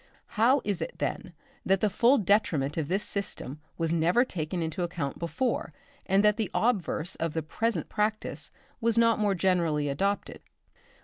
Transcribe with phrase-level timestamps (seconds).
[0.29, 1.31] How is it, then,
[1.63, 5.73] that the full detriment of this system was never taken into account before,
[6.07, 10.41] and that the obverse of the present practice was not more generally adopted.